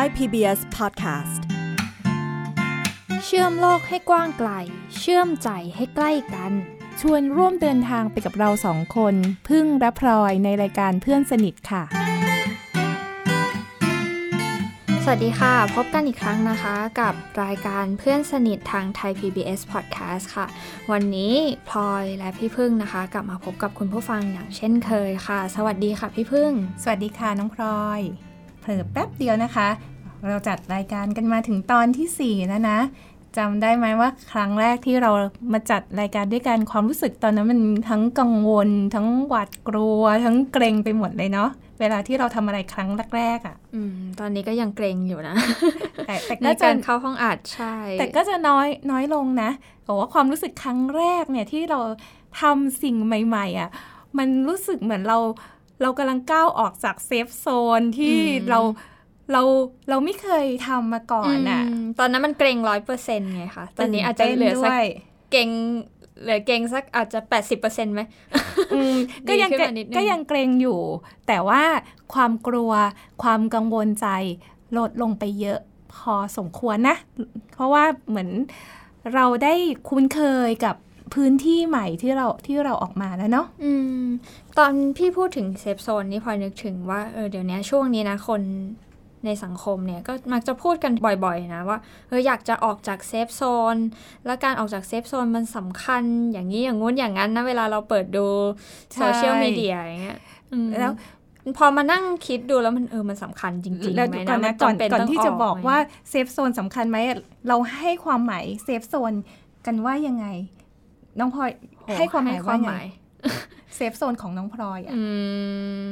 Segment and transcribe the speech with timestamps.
[0.00, 1.40] Thai PBS Podcast
[3.24, 4.50] เชื่อมโลกให้กว้างไกล
[4.98, 6.52] เชื่อมใจให้ใกล้กัน
[7.00, 9.14] ชวนร่วมเดินทางไปกับเราสองคน
[9.48, 11.82] พึ่งและพลอยในรายการเพื่อนสนิทค่ะ
[15.04, 20.46] สวัสดีค่ะ พบกันอีกครั้งนะคะกับรายการเพื่อนสนิททางไทย PBS Podcast ค่ะ
[20.92, 21.34] วันนี้
[21.68, 28.02] พลอยและพี่พึ่งนะคะ กลับมาพบกับคุณผู้ฟังอย่างเช่นเคยค่ะ สวัสดีค่ะพี่พึ่ง สวัสดีค่ะน้องพลอย
[28.60, 29.68] เผลอแป๊บเดียวนะคะ
[30.28, 32.78] เราจัดรายการกันมาถึงตอนที่ 4 แล้วนะ
[33.38, 35.10] จำได้ไหมว่าครั้งแรกที่เรา
[35.52, 45.34] มาจัดรายการด้วยกันความรู้สึกตอนนั้นมันทั้งกังวล ทั้งหวาดกลัว ทั้งเกรงไปหมดเลยเนาะเวลาที่เราทำอะไรครั้งแรกๆอะ่ะอืมตอนนี้ก็ยังเกรงอยู่นะ
[46.06, 49.50] แต่แต่ในก็จะการเข้าห้องอัดใช่ แต่ก็จะน้อยน้อยลงนะ
[49.86, 51.80] บอกว่าความรู้สึกครั้งแรกเนี่ยที่เรา
[52.40, 53.70] ทำสิ่งใหม่ ๆอะ่ะ
[54.18, 55.18] มันรู้สึกเหมือนเรา
[55.82, 57.46] เรากำลังก้าวออกจากเซฟโซ
[57.80, 58.16] นที่
[58.50, 58.60] เรา
[59.32, 59.42] เรา
[59.88, 64.86] เราไม่เคยทำมาก่อนอะมตอนนั้นมันเกรงร้อยเปอร์เซ็นต์ไงคะ ตอนนี้อาจจะเหลือสักตื่นต้นด้วย
[65.30, 65.50] เกรง
[66.22, 68.00] เหลือเกรงสักอาจจะแปดสิบเปอร์เซ็นต์ไหม
[68.74, 68.96] อืม
[69.28, 70.80] ก็ยังดีขึ้นเกรมานิดนึงก็ยังเกรงอยู่
[71.28, 71.62] แต่ว่า
[72.14, 72.72] ความกลัว
[73.22, 74.06] ความกังวลใจ
[74.76, 75.58] ลดลงไปเยอะ
[75.94, 76.96] พอสมควรนะ
[77.54, 78.28] เพราะว่าเหมือน
[79.14, 79.54] เราได้
[79.88, 80.76] คุ้นเคยกับ
[81.14, 84.04] พื้นที่ใหม่ที่เราที่เราออกมาแล้วเนาะอืม
[84.58, 88.42] ตอนพี่พูดถึง safe zone นี่พลอยนึกถึงว่าเออเดี๋ยวนี้ช่วงนี้นะคน
[89.24, 90.92] ในสังคมเนี่ยก็มักจะพูดกัน
[91.24, 93.76] บ่อยๆนะว่าเอออยากจะออกจาก safe zone
[94.26, 98.26] และการออกจาก safe zone มันสำคัญอย่างนี้อย่างงู้นอย่างนั้นนะเวลาเราเปิดดู
[98.94, 100.18] โซเชียลมีเดียอย่างเงี้ย
[100.52, 100.92] อืมแล้ว
[101.58, 105.78] พอมานั่งคิดดูแล้วมันเออมันสำคัญจริงๆแล้วไหมก่อนะนมันะนก่อนจำเป็นก่อนต้องที่จะบอกไหมว่า
[106.10, 106.98] safe zone สำคัญไหม
[107.48, 109.12] เราให้ความหมาย safe zone
[109.66, 110.26] กันว่ายังไง
[111.18, 111.50] น้องพลอย
[111.84, 112.86] โหให้ความหมายว่าไงย
[113.76, 115.02] safe zone ของน้องพลอยอะอื
[115.80, 115.82] ม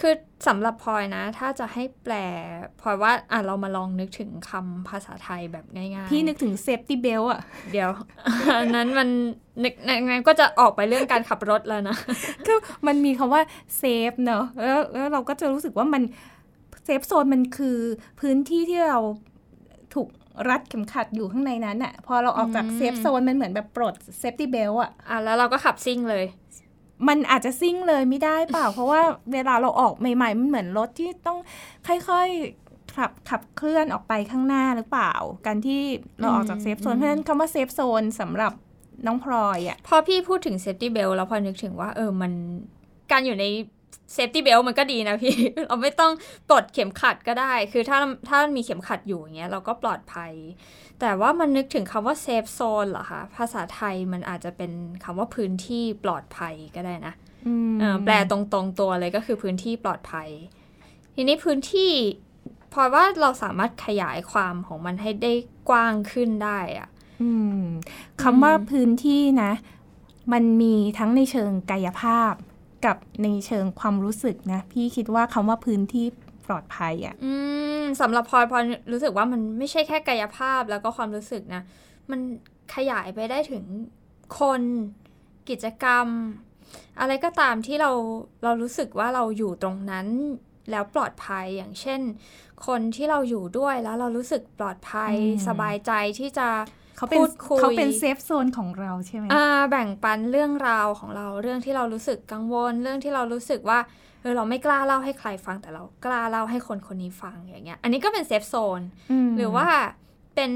[0.00, 0.14] คือ
[0.46, 2.14] สำหรับพลอยนะ ถ้าจะให้แปล
[2.80, 7.40] พลอยว่าอะเรามาลองนึกถึงคำภาษาไทยแบบง่ายๆ พี่นึกถึง safety belt อะ
[7.72, 7.90] เดี๋ยว
[8.56, 9.08] อันนั้นมัน
[9.64, 9.74] นึก
[10.08, 11.96] งั้นก็จะออกไปเรื่องการขับรถแล้วนะ
[12.46, 13.42] คือมันมีคำว่า
[13.78, 16.02] safe เนอะแล้วแล้วเราก็จะรู้สึกว่ามัน
[16.84, 17.78] safe zone มันคือ
[18.20, 19.00] พื้นที่ที่เรา
[19.94, 20.08] ถูก
[20.48, 26.24] รัดเข็มขัดอยู่ข้างในนั้นอะพอเราออกจากอืม safe zone มันเหมือนแบบปลด safety belt อะอะแล้วเราก็ขับซิ่งเลย
[27.08, 29.00] มันอาจจะซิ่งเลยไม่ได้เปล่า เพราะว่า
[29.32, 31.38] เวลาเราออกใหม่ ๆ มันเหมือนรถที่ต้อง
[31.86, 35.12] ค่อยๆขับขับเคลื่อนออกไปข้างหน้าหรือเปล่า
[35.46, 35.80] การที่
[36.20, 38.52] เราออกจาก safe zone เพราะฉะนั้นคำว่า safe zone สำหรับ
[39.06, 42.32] น้องพลอยอะพอพี่พูดถึง safety belt แล้วพลอยนึกถึงว่าเออมัน
[43.12, 43.44] การอยู่ใน
[44.12, 45.34] safety belt มันก็ดีนะพี่
[45.66, 46.12] เราไม่ต้อง
[46.48, 47.98] ปลดเข็มขัดก็ได้ คือถ้า
[48.28, 50.32] ถ้ามันมีเข็มขัดอยู่อย่างเงี้ยเราก็ปลอดภัย
[51.00, 54.72] แต่ว่ามันนึกถึงคำว่า safe zone เหรอคะภาษาไทยมันอาจจะเป็น
[55.04, 57.14] คำว่าพื้นที่ปลอดภัยก็ได้นะ
[57.46, 60.28] อืมเออแปลตรงๆตัวเลยก็คือพื้นที่ปลอดภัย
[61.14, 61.92] ทีนี้พื้นที่
[62.72, 65.32] พลอยว่าเราสามารถขยายความของมันให้ได้
[65.68, 66.88] กว้างขึ้นได้อะ
[67.22, 67.62] อืม
[68.22, 69.52] คำว่าพื้นที่นะ
[70.32, 72.34] มันมีทั้งในเชิงกายภาพ
[72.86, 76.06] กับในเชิงความรู้สึกนะ พี่คิดว่าคำว่าพื้นที่
[76.46, 77.32] ปลอดภัยอะ่ะอื
[77.80, 81.62] มสำหรับพลอยพลอยรู้สึกว่ามันไม่ใช่แค่กายภาพแล้วก็ความรู้สึกนะ
[82.10, 82.20] มัน
[82.74, 83.64] ขยายไปได้ถึง
[84.40, 84.62] คน
[85.50, 86.06] กิจกรรม
[87.00, 87.90] อะไรก็ตามที่เรา
[88.44, 90.06] เรารู้สึกว่าเราอยู่ตรงนั้น
[90.70, 92.00] แล้วปลอดภัยอย่างเช่น
[92.66, 96.48] คนที่เราอยู่ด้วยแล้วเรารู้สึกปลอดภัยอืมสบายใจที่จะ
[97.00, 103.78] เขาเป็นพูดคุยเขาเป็น safe zone ของเราใช่ไหมอ่าแบ่งปันเรื่องราวของเราเรื่องที่เรารู้สึกกังวล เรื่องที่เรารู้สึกว่า
[104.20, 109.66] เออเราไม่กล้าเล่าให้ใครฟังแต่เรากล้าเล่าให้คนคนนี้ฟังอย่างเงี้ย อันนี้ก็เป็น safe zone หรือว่า
[110.34, 110.50] เป็น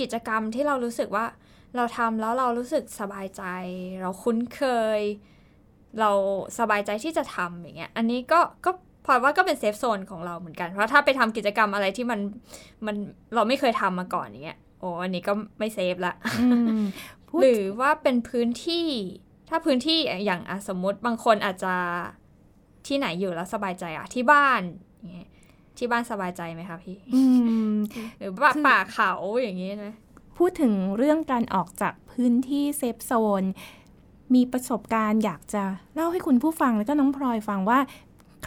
[0.00, 1.24] กิจกรรมที่เรารู้สึกว่า
[1.76, 3.42] เราทำแล้วเรารู้สึกสบายใจ
[4.02, 4.62] เราคุ้นเค
[4.98, 5.00] ย
[6.00, 6.10] เรา
[6.58, 8.70] สบายใจที่จะทำอย่างเงี้ย อันนี้ก็ก็
[9.04, 12.20] พลอยว่าก็เป็นเซฟโซนของเราเหมือนกัน เพราะถ้าไปทำกิจกรรมอะไรที่มัน
[12.86, 12.96] มัน
[13.34, 16.46] เราไม่เคยทำมาก่อนอย่างเงี้ย โอ้อันนี้ก็ไม่เซฟละอื
[16.80, 16.82] ม
[17.28, 18.86] พูดหรือว่าเป็นพื้นที่
[19.48, 21.74] ถ้าพื้นที่อย่างอะสมมติบางคนอาจจะ
[22.86, 24.60] ที่ไหนอยู่แล้วสบายใจอะที่บ้าน
[24.98, 25.28] อย่างเงี้ย
[25.78, 27.22] ที่บ้านสบายใจไหมคะพี่อื
[27.72, 27.74] ม
[28.18, 29.12] หรือว่าคือป่าเขา
[29.42, 29.94] อย่างงี้นะ
[30.36, 33.42] พูดถึงเรื่องการออกจากพื้นที่เซฟโซน
[34.34, 35.62] มีประสบการณ์อยากจะ
[35.94, 37.78] เล่าให้คุณผู้ฟังแล้วก็น้องพลอยฟังว่า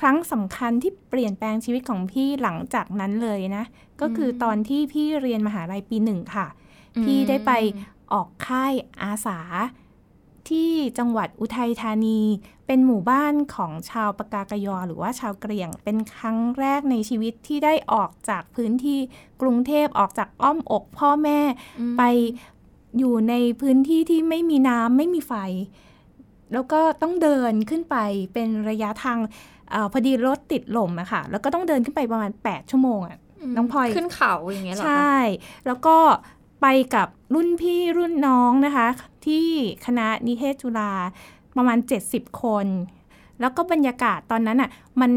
[0.01, 3.63] ครั้งสำคัญที่เปลี่ยนแปลงชีวิตของพี่หลังจากนั้นเลยนะ
[4.01, 6.47] ก็คือตอนที่พี่เรียนมหาลัยปีหนึ่งค่ะ
[7.03, 7.51] พี่ได้ไป
[8.13, 9.39] ออกค่ายอาสา
[10.49, 12.19] ที่จังหวัดอุทัยธานี
[12.67, 18.99] เป็นหมู่บ้านของชาวปากากยอหรือว่าชาวกะเหรี่ยง เป็นครั้งแรกในชีวิตที่ได้ออกจากพื้นที่
[19.41, 21.39] กรุงเทพออกจากอ้อมอกพ่อแม่
[21.79, 22.03] อืมไป
[22.97, 25.33] อยู่ในพื้นที่ที่ไม่มีน้ำไม่มีไฟ
[26.53, 27.97] แล้วก็ต้องเดินขึ้นไป
[28.33, 29.19] เป็นระยะทาง
[29.73, 33.17] อาพอดีรถติดลมอะค่ะแล้วก็ต้องเดินขึ้นไปประมาณ 8 ชั่วโมงอะ
[33.57, 35.17] น้องพลอยขึ้นเขาอย่างเงี้ยเหรอใชคะ่
[35.67, 35.97] แล้วก็
[36.61, 38.87] ไปกับรุ่นพี่รุ่นน้องนะคะ
[39.25, 39.47] ที่
[39.85, 40.91] คณะนิเทศจุฬา
[41.57, 41.77] ประมาณ
[42.09, 42.67] 70 คน
[43.39, 44.69] แล้วก็บรรยากาศตอนนั้นอะ่ะ
[45.01, 45.11] มัน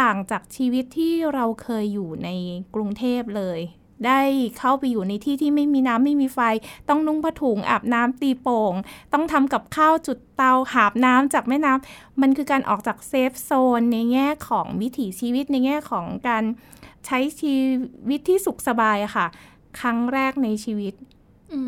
[0.00, 2.28] ต่างจากชีวิตที่เราเคยอยู่ใน
[2.74, 3.60] กรุงเทพเลย
[4.06, 4.20] ได้
[4.58, 6.40] เข้าไปอยู่ในที่ที่ไม่มีน้ำไม่มีไฟ
[6.88, 8.74] ต้องนุ่งผ้าถุงอาบน้ำตีโป่ง
[9.12, 16.44] ต้องทำกับข้าวจุดเตาหาบน้ำจากแม่น้ำมันคือการออกจากเซฟโซนในแง่ของวิถีชีวิตในแง่ของการ
[17.06, 17.54] ใช้ชี
[18.08, 19.26] วิตที่สุขสบายอะค่ะ
[19.80, 20.94] ครั้งแรกในชีวิต
[21.52, 21.60] อื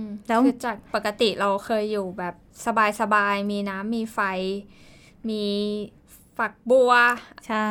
[0.00, 2.34] มแล้วคือจากปกติเราเคยอยู่แบบ
[3.00, 4.18] สบายๆ มีน้ำมีไฟ
[5.28, 5.44] มี
[6.38, 6.92] ฝักบัว
[7.48, 7.70] ใช่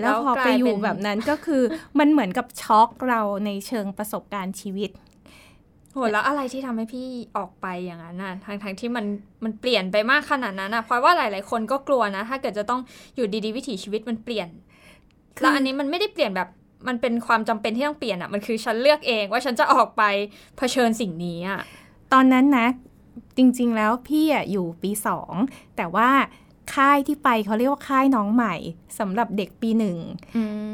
[0.00, 1.62] แล้แล้ววพอกลาไปยอเป็ยู่นแบบนั้นก็คือ
[1.98, 4.90] มันเหมือนกับช็อกเราในเชิงประสบการณ์ชีวิต
[5.92, 7.06] โหแล้วอะไรที่ทำให้พี่
[7.36, 9.06] ออกไปอย่างนั้นน่ะทางทางๆที่มัน
[9.44, 12.80] มันเปลี่ยนไปมากขนาดนั้นน่ะเพราะว่าหลาย ๆ คนก็กลัวนะ ถ้าเกิดจะต้อง
[13.16, 14.48] อยู่ดีๆวิถีชีวิตมันเปลี่ยน
[15.36, 16.48] คือแล้วอันนี้มันไม่ได้เปลี่ยนแบบ
[16.88, 20.02] มันเป็นความจำเป็นที่ต้องเปลี่ยนอะมันคือฉันเลือกเองว่าฉันจะออกไป
[20.56, 21.60] เผชิญสิ่งนี้อะ
[22.12, 22.66] ตอนนั้นนะ
[23.36, 25.34] จริง ๆ แล้วพี่อะอยู่ปีสอง
[25.76, 26.08] แต่ว่า
[26.74, 28.54] ค่ายที่ไปเขาเรียกว่าค่ายน้องใหม่
[28.98, 29.98] สำหรับเด็กปีหนึ่ง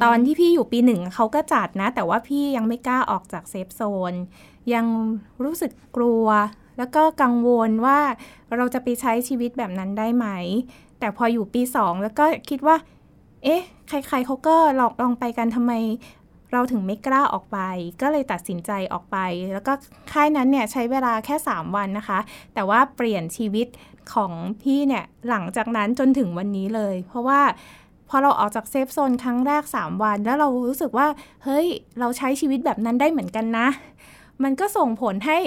[0.02, 3.82] ตอนที่พี่อยู่ปีหนึ่งเขาก็จัดนะ แต่ว่าพี่ยังไม่กล้าออกจากเซฟโซ
[4.12, 4.14] น
[4.74, 4.86] ยัง
[5.44, 6.26] รู้สึกกลัว
[6.78, 7.98] แล้วก็กังวลว่า
[8.56, 10.26] เราจะไปใช้ชีวิตแบบนั้นได้ไหม
[10.98, 12.76] แต่พออยู่ปีสองแล้วก็คิดว่า
[13.44, 15.74] เอ๊ะ ใครๆเขาก็ลองลองไปกันทำไม
[16.52, 17.58] เราถึงไม่กล้าออกไป
[18.00, 19.16] ก็เลยตัดสินใจออกไป
[19.52, 19.72] แล้วก็
[20.12, 22.18] ค่ายนั้นเนี่ยใช้เวลาแค่ 3 วันนะคะ
[22.54, 23.66] แต่ว่าเปลี่ยนชีวิต
[24.14, 24.32] ของ
[24.62, 27.40] พี่เนี่ยหลังจากนั้นจนถึงวันนี้เลย เพราะว่า
[28.08, 31.06] พอเราออกจากเซฟโซนครั้งแรก 3 วัน แล้วเรารู้สึกว่า
[31.44, 31.66] เฮ้ย
[31.98, 33.68] เราใช้ชีวิตแบบนั้นได้เหมือนกันนะ
[34.42, 35.38] มันก็ส่งผลให้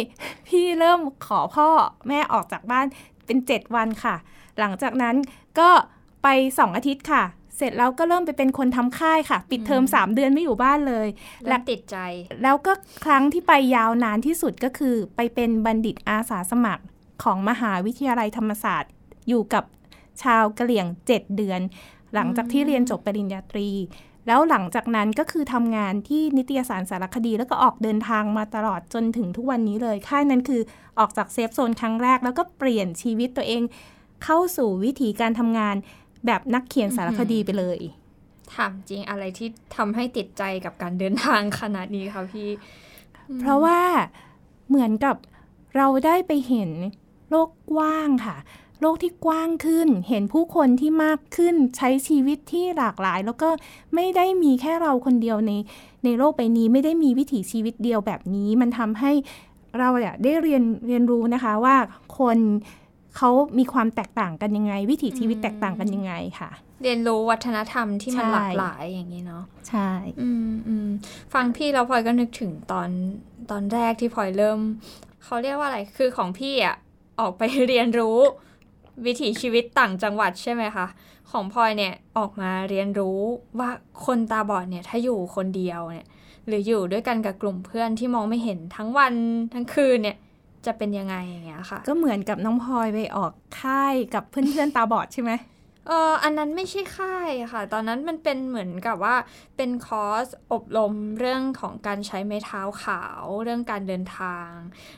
[0.47, 1.67] พี่เริ่มขอพ่อ
[2.07, 2.85] แม่ออกจากบ้าน
[3.25, 4.15] เป็น 7 วันค่ะ
[4.59, 5.15] หลังจากนั้น
[5.59, 5.69] ก็
[6.23, 7.23] ไป 2 อาทิตย์ค่ะ
[7.57, 11.07] เสร็จแล้วก็เริ่มไปเป็นคนทำค่ายค่ะ ปิดเทอม 3 เดือนไม่อยู่บ้านเลย
[11.47, 11.97] แล้วติดใจ
[12.43, 12.73] แล้วก็
[13.05, 16.83] ครั้งที่ไปยาวนานที่สุดก็คือ ไปเป็นบัณฑิตอาสาสมัคร
[17.23, 18.91] ของมหาวิทยาลัยธรรมศาสตร์
[19.27, 19.63] อยู่กับ
[20.23, 21.61] ชาวกะเหรี่ยง 7 เดือน
[22.13, 23.69] หลังจากที่เรียนจบปริญญาตรี
[24.27, 30.61] แล้วหลังจากนั้นก็คือทำงานที่นิตยสารสารคดี แล้วก็ออกเดินทางมาตลอดจนถึงทุกวันนี้เลย ค่ายนั้นคือ
[30.99, 33.61] ออกจาก safe zone ครั้งแรก แล้วก็เปลี่ยนชีวิตตัวเอง
[34.23, 35.75] เข้าสู่วิถีการทำงาน
[36.25, 37.79] แบบนักเขียนสารคดีไปเลย
[38.53, 42.49] ถามจริงอะไรที่ทำให้ติดใจกับการเดินทางขนาดนี้คะพี่
[43.39, 43.79] เพราะว่า
[44.67, 45.15] เหมือนกับ
[45.77, 46.71] เราได้ไปเห็น
[47.33, 48.37] โลกกว้างค่ะ
[48.81, 53.49] โลกที่กว้างขึ้น เห็นผู้คนที่มากขึ้น ใช้ชีวิตที่หลากหลาย แล้วก็
[53.95, 55.51] ไม่ได้มีแค่เราคนเดียวใน
[56.05, 59.11] ในโลกใบนี้ไม่ได้มีวิถีชีวิตเดียวแบบนี้ มันทำให้
[59.79, 61.75] เราอะได้เรียนเรียนรู้นะคะว่า
[62.19, 62.37] คน
[63.17, 66.49] เขามีความแตกต่างกันยังไง วิถีชีวิตแตกต่างกันยังไงค่ะ
[66.83, 69.89] เรียนรู้วัฒนธรรมที่มันใช่หลากหลายอย่างนี้เนาะใช่
[70.21, 70.87] อืมอืม
[71.33, 72.89] ฟังพี่แล้วพลอยก็นึกถึงตอน
[73.51, 74.59] ตอนแรกที่พลอยเริ่ม
[75.23, 76.75] เขาเรียกว่าอะไรคือของพี่อะ
[77.19, 78.17] ออกไปเรียนรู้
[79.05, 80.87] วิถีชีวิตต่างจังหวัดใช่ไหมคะ
[81.31, 83.19] ของพลอยเนี่ยออกมาเรียนรู้
[83.59, 83.69] ว่า
[84.05, 86.07] คนตาบอดเนี่ยถ้าอยู่คนเดียวเนี่ย
[86.47, 89.13] หรืออยู่ด้วยกันกับกลุ่มเพื่อนที่มองไม่เห็นทั้งวัน
[89.53, 90.17] ทั้งคืนเนี่ย
[90.65, 93.31] จะเป็นยังไงอย่างเงี้ยค่ะ ก็เหมือนกับน้องพลอยไปออก
[93.61, 95.31] ค่ายกับเพื่อนๆตาบอดใช่ไหม
[95.87, 99.15] เอออันนั้นไม่ใช่ค่ายค่ะ ตอนนั้นมันเป็นเหมือนกับว่า
[99.57, 104.49] เป็นคอร์สอบรมเรื่องของการใช้ไม้เท้าขาว เรื่องการเดินทาง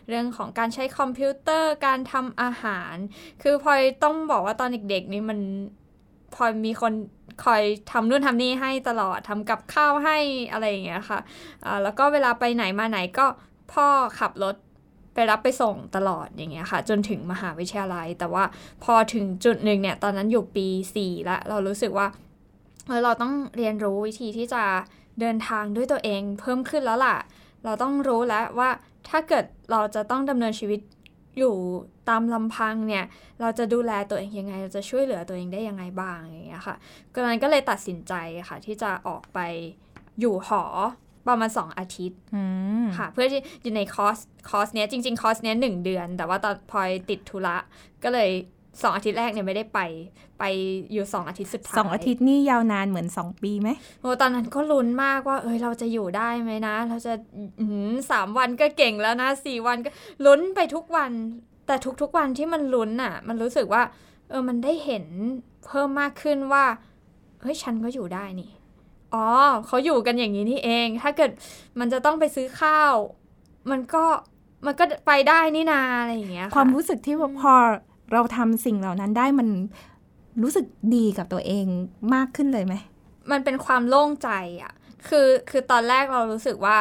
[0.10, 2.96] เรื่องของการใช้คอมพิวเตอร์ การทำอาหาร
[3.42, 5.40] คือพลอยต้องบอกว่าตอนเด็กๆนี่มัน
[6.36, 6.94] พลอยมีคน
[7.44, 7.62] คอย
[7.92, 10.18] ทำนู่นทำนี่ให้ตลอดทำกับข้าวให้
[10.52, 11.20] อะไรอย่างเงี้ยค่ะ
[11.66, 13.26] อ่าแล้วก็เวลาไปไหนมาไหนก็
[13.74, 13.88] พ่อ
[14.20, 14.56] ขับรถ
[15.16, 18.44] ไปรับไปส่งตลอดอย่างเงี้ยค่ะ จนถึงมหาวิทยาลัย แต่ว่า
[18.84, 22.08] พอถึงจุดหนึ่งเนี่ย ตอนนั้นอยู่ปีสี่แล้วเรารู้สึกว่า
[22.88, 24.64] เออเราต้องเรียนรู้วิธีที่จะ
[25.20, 27.18] เดินทางด้วยตัวเองเพิ่มขึ้นแล้วล่ะ
[27.66, 28.70] เราต้องรู้แล้วว่า
[29.10, 30.80] ถ้าเกิดเราจะต้องดำเนินชีวิต
[31.38, 31.56] อยู่
[32.10, 33.06] ตามลำพังเนี่ย
[33.42, 36.76] เราจะดูแลตัวเองยังไง เราจะช่วยเหลือตัวเองได้ยังไงบ้างอย่างเงี้ยค่ะ
[37.14, 38.14] ก็นั้นก็เลยตัดสินใจ
[38.50, 39.40] ค่ะ ที่จะออกไป
[40.20, 40.64] อยู่หอ
[41.28, 42.44] ประมาณ 2 อาทิตย์อื
[42.84, 44.18] มค่ะ เพื่อที่อยู่ในคอร์ส
[44.50, 47.56] คอร์สเนี้ยจริง ๆ คอร์สเนี้ยหนึ่งเดือน แต่ว่าตอนพลอยติดธุระ
[48.04, 48.30] ก็เลย
[48.66, 49.80] 2อาทิตย์แรกเนี่ยไม่ได้ไป
[50.40, 50.44] ไป
[50.94, 53.70] อยู่2อาทิตย์สุดท้ายสองอาทิตย์นี่ยาวนานเหมือนสองปีไหม
[54.02, 59.90] โอ้ตอนนั้นก็ลุ้นมากว่า เอ้ยเราจะอยู่ได้ไหมนะ เราจะอื้อหือสามวันก็เก่งแล้วนะสี่วันก็
[60.26, 61.12] ลุ้นไปทุกวัน
[61.68, 63.82] แต่ทุกๆวันที่มันลุ้นอะ มันรู้สึกว่า
[64.30, 65.06] เออมันได้เห็น
[65.66, 66.64] เพิ่มมากขึ้นว่า
[67.42, 68.50] เฮ้ยฉันก็อยู่ได้นี่
[69.16, 69.26] อ๋อ
[69.68, 71.32] เขาอยู่กันอย่างนี้นี่เอง ถ้าเกิด
[71.80, 72.94] มันจะต้องไปซื้อข้าว
[73.72, 74.04] มันก็
[74.66, 77.54] มันก็ไปได้นี่นาอะไรอย่างเงี้ยะความรู้สึกที่ว่าพอ
[78.14, 79.48] เราทำสิ่งเหล่านั้นได้มัน
[80.42, 81.66] รู้สึกดีกับตัวเอง
[82.14, 82.76] มากขึ้นเลยไหม
[83.32, 84.30] มันเป็นความโล่งใจ
[84.64, 84.74] อะ
[85.08, 86.78] คือคือตอนแรกเรารู้สึกว่า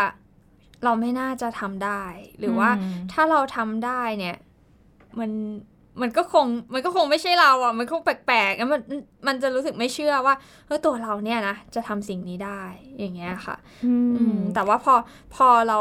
[0.84, 2.02] เราไม่น่าจะทำได้
[2.38, 4.36] หรือว่าอืมถ้าเราทำได้เนี่ย
[5.18, 5.30] มัน
[6.02, 8.80] มันก็คงมันก็คงไม่ใช่เราอะ มันคงแปลกๆแล้วมัน
[9.26, 10.34] มันจะรู้สึกไม่เชื่อว่า
[10.66, 12.60] เฮ้ยตัวเราเนี่ยนะจะทำสิ่งนี้ได้
[12.98, 14.94] อย่างเงี้ยค่ะ อือืมมแต่ว่าพอ
[15.34, 15.80] พอเรา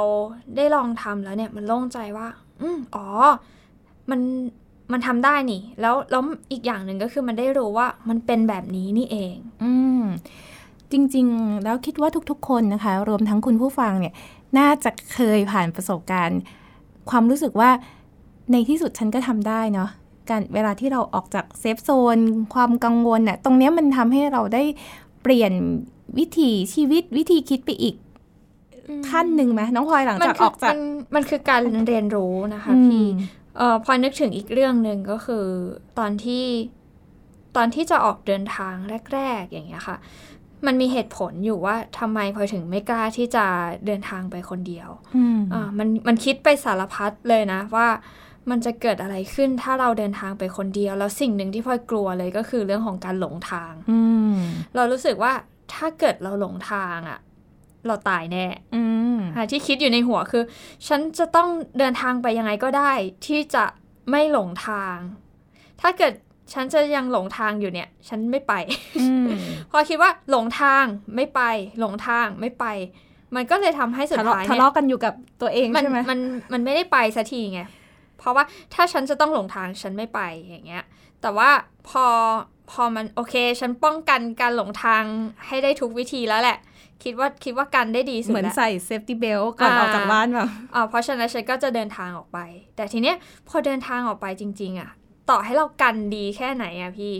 [0.55, 2.27] ได้ลองทำแล้วเนี่ย มันโล่งใจว่า
[2.61, 3.05] อืมอ๋อ
[4.09, 4.21] มัน
[4.91, 10.03] มันทำได้นี่ แล้วแล้วอีกอย่างหนึ่งก็คือมันได้รู้ว่ามันเป็นแบบนี้นี่เอง อืม
[10.91, 14.13] จริง ๆ แล้วคิดว่าทุกๆ คนนะคะ รวมทั้งคุณผู้ฟังเนี่ย
[14.57, 16.39] น่าจะเคยผ่านประสบการณ์
[17.09, 17.69] ความรู้สึกว่า
[18.51, 19.89] ในที่สุดฉันก็ทำได้เนาะ
[20.29, 22.17] การเวลาที่เราออกจากเซฟโซน
[22.53, 24.63] ความกังวลน่ะตรงเนี้ยมันทำให้เราได้
[25.21, 25.53] เปลี่ยน
[26.17, 27.95] วิถีชีวิตวิธีคิดไปอีก
[29.09, 30.79] ขั้นหนึ่งไหมน้องพลอยหลังมันจากคือออกจากมัน
[31.15, 33.07] มันคือการเรียนรู้นะคะอืมพี่
[33.57, 35.45] เอ่อพอนึกถึงอีกเรื่องหนึ่งก็คือ
[35.99, 36.45] ตอนที่
[37.55, 38.75] ตอนที่จะออกเดินทาง
[39.13, 39.97] แรก ๆ อย่างเงี้ยค่ะ
[40.65, 43.45] มันมีเหตุผลอยู่ว่าทำไมพลอยถึงไม่กล้าที่จะ
[43.85, 47.87] เดินทางไปคนเดียวอืมอ่ามันมันคิดไปสารพัดเลยนะว่า
[48.49, 53.99] มันจะเกิดอะไรขึ้นถ้าเราเดินทางไปคนเดียว แล้วสิ่งหนึ่งที่พลอยกลัวเลยก็คือเรื่องของการหลงทางอื
[54.33, 54.35] ม
[54.75, 55.33] เรารู้สึกว่า
[55.73, 57.19] ถ้าเกิดเราหลงทางอะ
[57.87, 58.45] เราตายแน่
[58.75, 58.83] อื
[59.15, 60.43] มอะที่คิดอยู่ในหัวคือ
[60.87, 62.91] ฉันจะต้องเดินทางไปยังไงก็ได้
[63.25, 63.65] ที่จะ
[64.09, 64.95] ไม่หลงทาง
[65.81, 66.13] ถ้าเกิด
[66.53, 68.53] ฉันจะยังหลงทางอยู่เนี่ย ฉันไม่ไป
[69.01, 69.25] อืม
[69.71, 70.85] พอคิดว่าหลงทาง
[71.15, 71.41] ไม่ไป
[71.79, 72.65] หลงทางไม่ไป
[73.35, 76.19] มันก็เลยทำให้สุดทะเลาะท้ายทะเนี่ยเลาะกันอยู่กับตัวเองมันใช่ไหมมัน
[76.53, 77.61] มันไม่ได้ไปสักทีไง
[78.23, 80.83] เพราะว่าถ้าฉันจะต้องหลงทางฉันไม่ไปอย่างเงี้ย
[81.21, 81.49] แต่ว่า
[81.89, 82.05] พอ
[82.71, 85.03] พอมันโอเค ฉันป้องกันการหลงทาง
[85.47, 86.57] ให้ได้ทุกวิธีแล้วแหละ
[87.03, 92.39] คิดว่าคิดว่ากันได้ดีสุดเหมือนแล้วใส่เซฟตี้เบลก่อนอ่าออกจากบ้านแบบอ่าเพราะฉะนั้นฉันก็จะเดินทางออกไป
[92.75, 93.15] แต่ทีเนี้ย
[93.49, 94.89] พอเดินทางออกไปจริง ๆอะ
[95.29, 97.13] ต่อให้เรากันดีแค่ไหนอะพี่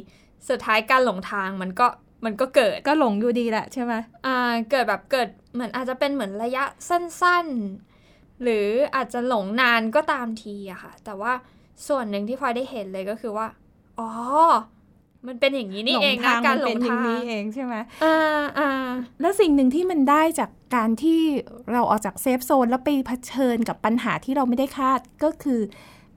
[0.50, 1.88] สุดท้ายการหลงทางมันก็
[2.26, 3.94] มันก็เกิดก็หลงอยู่ดีแหละใช่ไหม
[4.26, 7.93] อ่าเกิดแบบเกิดเหมือนอาจจะเป็นเหมือนระยะสั้นๆ
[8.44, 11.34] หรืออาจจะหลงนานก็ตามทีอะค่ะ แต่ว่า
[11.88, 13.48] ส่วนหนึ่งที่พลอยได้เห็นเลยก็คือว่า
[14.00, 14.10] อ๋อ
[15.28, 18.18] มันเป็นอย่างนี้นี่เองนะการหลเป็งนอย่าทางงนี้เองใช่ไหมอ่า
[18.60, 18.70] อ่า
[19.22, 21.20] แล้วสิ่งหนึ่งที่มันได้จากการที่
[21.72, 25.60] เราออกจากเซฟโซนแล้วไปเผชิญกับปัญหาที่เราไม่ได้คาดก็คือ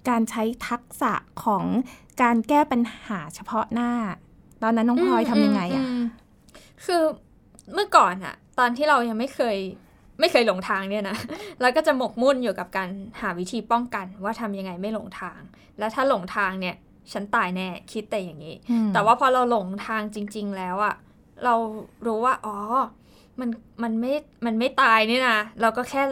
[0.08, 1.12] การใช้ทักษะ
[1.44, 1.64] ของ
[2.22, 3.92] การแก้ปัญหาเฉพาะหน้า
[4.62, 6.02] ตอนนั้นน้องพลอยทำยังไงอะม
[6.84, 7.02] คือ
[7.74, 9.56] เมื่อก่อนอะตอนที่เรายังไม่เคย
[10.20, 11.16] ไม่เคยหลงทางเนี่ยนะ
[11.60, 12.88] แล้วก็จะหมกมุ่นอยู่กับการ
[13.20, 15.40] หาวิธีป้องกันว่าทำยังไงไม่หลงทาง
[15.78, 16.76] แล้วถ้าหลงทางเนี่ย
[17.12, 20.94] ฉันตายแน่คิดแต่อย่างนี้อืมแต่ว่าพอเราหลงทางจริง ๆ แล้วอะ
[21.44, 21.54] เรา
[22.06, 22.56] รู้ว่าอ๋อ
[23.40, 23.50] มัน
[23.82, 24.14] มันไม่
[24.46, 26.02] มันไม่ตายนี่นะ เราก็แค่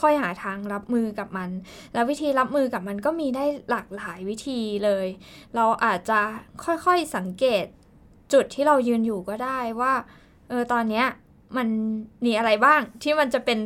[0.00, 1.50] ค่อย ๆ หาทางรับมือกับมัน
[1.94, 5.06] แล้ววิธีรับมือกับมันก็มีได้หลากหลายวิธีเลย
[5.54, 6.20] เราอาจจะ
[6.64, 7.64] ค่อยๆสังเกต
[8.32, 9.92] จุดที่เรายืนอยู่ก็ได้ว่า
[10.48, 11.06] เออ ตอนเนี้ย
[11.56, 11.68] มัน
[12.24, 13.58] มีอะไรบ้าง ที่มันจะเป็น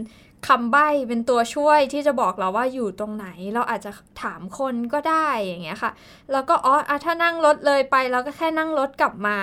[0.48, 3.90] คำใบ้เป็นตัวช่วยที่จะบอกเราว่าอยู่ตรงไหน เราอาจจะ
[4.22, 5.92] ถามคนก็ได้อย่างเงี้ยค่ะ
[6.32, 6.74] แล้วก็อ๋อ
[7.04, 9.38] ถ้านั่งรถเลยไปเราก็แค่นั่งรถกลับมา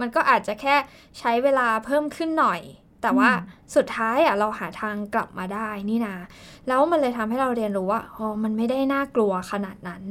[0.00, 0.76] มันก็อาจจะแค่
[1.18, 2.60] ใช้เวลาเพิ่มขึ้นหน่อย
[3.04, 3.30] แต่ว่า
[3.76, 6.14] สุดท้ายอะเราหาทางกลับมาได้นี่นา
[6.68, 10.02] แล้วมันเลยทำให้เราเรียนรู้ว่าอ๋อมันไม่ได้น่ากลัวขนาดนั้น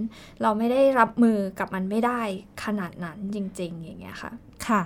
[0.42, 2.22] เราไม่ได้รับมือกับมันไม่ได้
[2.64, 4.32] ขนาดนั้นจริง ๆ อย่างเงี้ยค่ะ
[4.68, 4.82] ค่ะ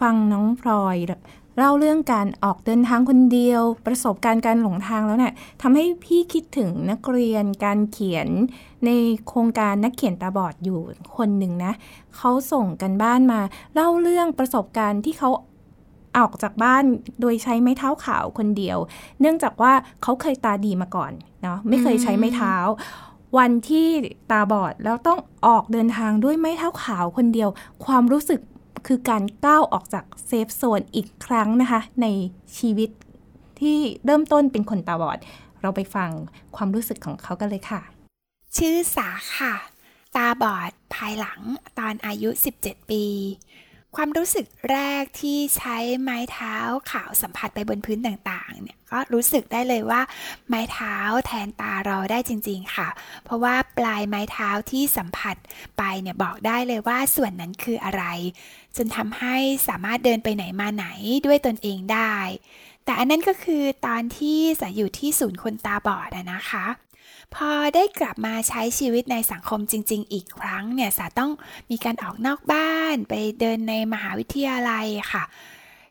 [0.00, 0.96] ฟังน้องพลอย
[1.56, 8.28] เล่าเรื่องการออกเดินทางคนเดียว ประสบการณ์การหลงทางแล้วเนี่ยทำให้พี่คิดถึงนักเรียนการเขียน
[8.86, 8.90] ใน
[9.28, 10.80] โครงการนักเขียนตาบอดอยู่
[11.16, 11.72] คนหนึ่งนะ
[12.16, 13.40] เขาส่งกันบ้านมา
[13.74, 15.30] เล่าเรื่องประสบการณ์ที่เขา
[16.16, 16.84] ออกจากบ้าน
[17.20, 18.78] โดยใช้ไม้เท้าขาวคนเดียว
[19.20, 19.72] เนื่องจากว่า
[20.02, 21.12] เขาเคยตาดีมาก่อน
[21.42, 22.54] เนาะไม่เคยใช้ไม้เท้า
[23.38, 23.88] วันที่
[24.30, 27.48] ตาบอดแล้วต้องออกเดินทางด้วยไม้เท้าขาวคนเดียว
[27.84, 28.40] ความรู้สึก
[28.86, 32.06] คือการก้าวออกจากเซฟโซนอีกครั้งนะคะ ใน
[32.58, 32.90] ชีวิต
[33.60, 35.18] ที่เริ่มต้นเป็นคนตาบอด
[35.62, 36.10] เราไปฟัง
[36.56, 37.80] ความรู้สึกของเขากันเลยค่ะ
[38.56, 39.54] ชื่อสาค่ะ
[40.16, 41.40] ตาบอดภายหลัง
[41.78, 43.04] ตอนอายุ 17 ปี
[44.00, 46.56] ความรู้สึกแรกที่ใช้ไม้เท้า
[46.90, 50.00] ขาวสัมผัสไปบนพื้นต่างๆ เนี่ยก็รู้สึกได้เลยว่า
[50.48, 52.88] ไม้เท้าแทนตาเราได้จริง ๆ ค่ะ
[53.24, 55.36] เพราะว่าปลายไม้เท้าที่สัมผัส
[55.78, 58.04] ไปเนี่ยบอกได้เลยว่าส่วนนั้นคืออะไร
[58.76, 59.36] จนทำให้
[59.68, 60.86] สามารถเดินไปไหนมาไหน
[61.26, 62.16] ด้วยตนเองได้
[62.84, 66.66] แต่อันนั้นก็คือตอนที่สายอยู่ที่ศูนย์คนตาบอดนะคะ
[67.34, 71.32] พอได้กลับมาใช้ชีวิตในสังคมจริง ๆ อีกครั้งเนี่ยสาต้อง
[71.70, 75.24] มีการออกนอกบ้านไปเดินในมหาวิทยาลัยค่ะ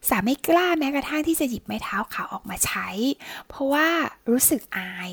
[0.10, 2.90] สาไม่กล้าแม้กระทั่งที่จะหยิบไม้เท้าขาวออกมาใช้
[3.48, 3.88] เพราะว่า
[4.30, 5.10] รู้สึกอาย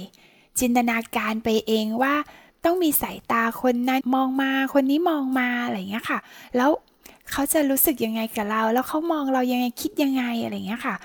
[0.58, 2.14] จินตนาการไปเองว่า
[2.64, 6.18] ต้องมีสายตาคนนั้นมองมาคนนี้มองมาอะไรอย่างเงี้ยค่ะ
[6.56, 6.70] แล้ว
[7.30, 10.96] เขาจะรู้สึกยังไงกับเรา แล้วเขามองเรายังไงคิดยังไงอะไรอย่างเงี้ยค่ะ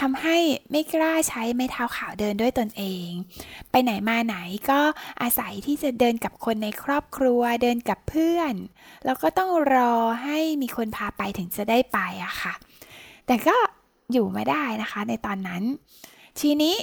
[0.00, 0.36] ทำให้
[0.70, 3.08] ไม่กล้าใช้ไม้เท้าขาวเดินด้วยตนเอง
[3.70, 4.36] ไปไหนมาไหน
[4.70, 4.80] ก็
[5.22, 8.54] อาศัยที่จะเดินกับคนในครอบครัวเดินกับเพื่อน
[9.04, 12.54] แล้วก็ต้องรอให้มีคนพาไปถึงจะได้ไปอะค่ะ
[13.26, 13.56] แต่ก็
[14.12, 15.62] อยู่มาได้นะคะในตอนนั้น
[16.40, 16.76] ทีนี้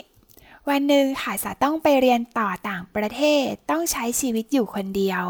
[0.70, 5.25] วันหนึ่งค่ะสาต้องไปเรียนต่อต่างประเทศต้องใช้ชีวิตอยู่คนเดียว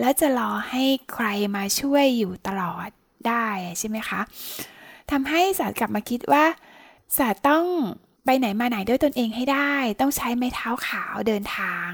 [0.00, 1.26] แล้วจะรอให้ใคร
[1.56, 2.88] มาช่วยอยู่ตลอด
[3.28, 3.46] ได้
[3.78, 4.20] ใช่ไหมคะ
[5.10, 6.44] ทำให้สากลับมาคิดว่า
[7.16, 7.66] สาต้อง
[8.24, 11.90] ไปไหนมาไหนด้วยตนเองให้ได้ ต้องใช้ไม้เท้าขาวเดินทาง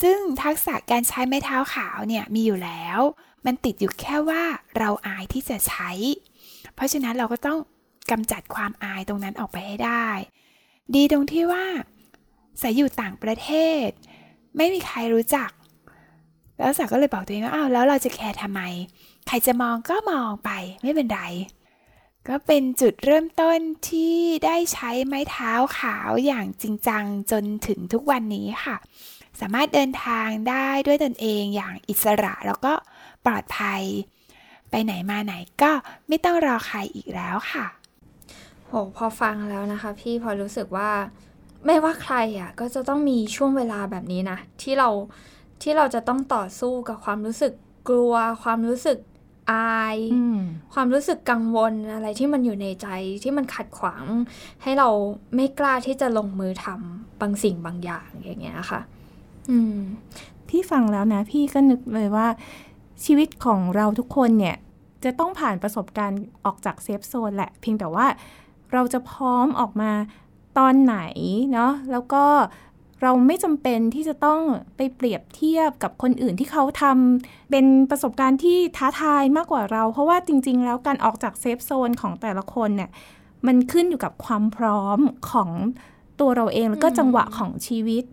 [0.00, 2.98] ซึ่งทักษะการใช้ไม้เท้าขาวเนี่ยมีอยู่แล้ว
[3.46, 4.42] มันติดอยู่แค่ว่า
[4.78, 5.90] เราอายที่จะใช้
[6.74, 7.58] เพราะฉะนั้นเราก็ต้อง
[8.10, 10.06] กำจัดความอายตรงนั้นออกไปให้ได้
[10.94, 11.64] ดีตรงที่ว่า
[12.60, 13.50] สายอยู่ต่างประเท
[13.86, 13.88] ศ
[14.56, 15.50] ไม่มีใครรู้จัก
[16.58, 18.60] แล้วสาก็เลยบอกตัวเองว่าอ้าวแล้วเราจะแคร์ทำไม
[19.26, 20.50] ใครจะมองก็มองไป
[20.82, 21.20] ไม่เป็นไร
[22.30, 23.58] ก็เป็นจุดเริ่มต้น
[23.88, 28.76] ที่ได้ใช้ไม้เท้าขาวอย่างจริงจังจนถึงทุกวันนี้ค่ะ
[29.40, 32.72] สามารถเดินทางได้ด้วยตนเองอย่างอิสระแล้วก็
[33.24, 33.82] ปลอดภัย
[34.70, 35.70] ไปไหนมาไหนก็
[36.08, 37.66] ไม่ต้องรอใครอีกแล้วค่ะ
[38.66, 40.90] โหพอฟังแล้วนะคะพี่พอรู้สึกว่า
[41.66, 44.88] ไม่ว่าใครอะก็จะต้องมีช่วงเวลาแบบนี้นะ ที่เรา
[45.62, 47.52] ที่เราจะต้องต่อสู้กับความรู้สึก
[47.88, 48.98] กลัวความรู้สึก
[49.50, 49.96] อาย
[50.74, 52.88] ความรู้สึกกังวลอะไรที่มันอยู่ในใจ
[53.22, 54.04] ที่มันขัดขวาง
[54.62, 54.88] ให้เรา
[55.34, 58.80] ไม่กล้าที่จะลงมือทำบางสิ่งบางอย่างอย่างเงี้ยค่ะ
[59.50, 59.78] อืม
[60.48, 62.26] พี่ฟังแล้วนะ พี่ก็นึกเลยว่า
[63.04, 64.56] ชีวิตของเราทุกคนเนี่ย
[65.04, 68.06] จะต้องผ่านประสบการณ์ออกจาก safe zone แหละ เพียงแต่ว่า
[68.72, 69.90] เราจะพร้อมออกมา
[70.58, 70.98] ตอนไหน
[71.52, 72.24] เนาะแล้วก็
[73.02, 74.40] เราไม่จำเป็นที่จะต้อง
[74.76, 82.90] ไปเปรียบเทียบกับคนอื่นที่เขาทำเป็นประสบการณ์ที่ท้าทายมากกว่าเรา เพราะว่าจริง ๆ แล้วการออกจาก safe zone ของแต่ละคนเนี่ย
[83.46, 84.98] มันขึ้นอยู่กับความพร้อม
[85.30, 85.50] ของ
[86.20, 88.04] ตัวเราเองแล้วก็จังหวะของชีวิต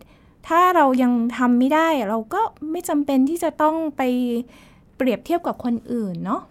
[0.48, 4.02] ถ้าเรายังทำไม่ได้ เราก็ไม่จำเป็นที่จะต้องไป
[4.96, 6.42] เปรียบเทียบกับคนอื่นเนาะ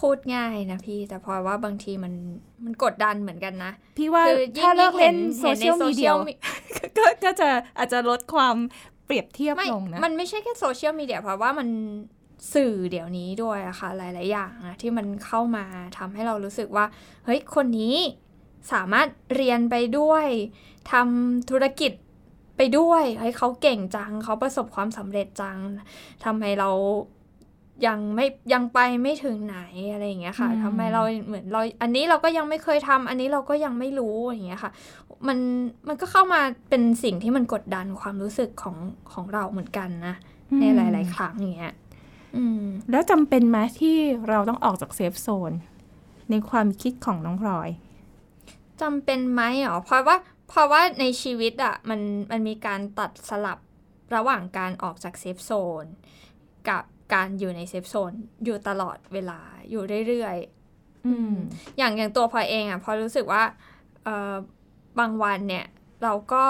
[0.00, 2.12] พูดง่ายนะพี่แต่พลอยว่าบางทีมัน
[2.64, 4.22] มันกดดันเหมือนกันนะ พี่ว่า
[4.60, 6.10] ถ้าเลิกเล่นโซเชียลมีเดีย
[7.24, 8.56] ก็จะอาจจะลดความ
[9.06, 11.68] เปรียบเทียบลงนะมันไม่ใช่แค่โซเชียลมีเดียเพราะว่ามัน
[12.54, 15.64] สื่อเดี๋ยวนี้ด้วยอะค่ะหลาย ๆ อย่างนะที่มันเข้ามา
[15.98, 16.84] ทำให้เรารู้สึกว่า
[17.24, 17.96] เฮ้ย คนนี้
[18.72, 20.26] สามารถเรียนไปด้วย
[20.92, 21.92] ทำธุรกิจ
[22.56, 25.58] ไปด้วยเฮ้ยเขาเก่งจังเขาประสบความสำเร็จจัง
[26.24, 26.70] ทำไมเรา
[27.86, 29.58] ยังไม่ยังไปไม่ถึงไหน
[29.92, 34.72] อะไรอย่างเงี้ยค่ะทำไมเราเหมือนเราอันนี้เราก็ยังไม่เคยทำอันนี้เราก็ยังไม่รู้อย่างเงี้ยค่ะ
[35.28, 35.38] มัน
[35.88, 38.76] มันก็เข้ามาเป็นสิ่งที่มันกดดันความรู้สึกของ
[39.12, 40.14] ของเราเหมือนกันนะ
[40.60, 41.74] ในหลาย ๆ ครั้งอย่างเงี้ย
[42.90, 43.96] แล้วจำเป็นไหมที่
[44.28, 45.52] เราต้องออกจาก safe zone
[46.30, 47.68] ในความคิดของน้องพลอย
[48.82, 50.16] จำเป็นไหมอ๋อเพราะว่า
[50.48, 53.58] เพราะว่าในชีวิตอะ่ะมันมันมีการตัดสลับ
[54.14, 55.84] ระหว่างการออกจาก safe zone
[56.68, 58.12] กับ การอยู่ใน safe zone
[58.44, 59.40] อยู่ตลอดเวลา
[59.70, 63.42] อยู่เรื่อยๆอย่างอย่างตัวพลอยเองอะพลอยรู้สึกว่า
[64.98, 65.66] บางวันเนี่ย
[66.02, 66.44] เราก็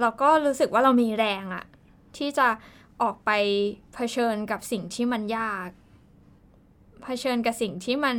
[0.00, 1.64] เราก็รู้สึกว่าเรามีแรงอะ
[2.16, 2.48] ที่จะ
[3.02, 3.30] ออกไป
[3.94, 5.68] เผชิญกับสิ่งที่มันยาก
[7.02, 8.16] เผชิญกับสิ่งที่มัน